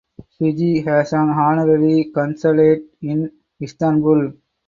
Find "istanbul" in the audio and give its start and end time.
3.61-4.33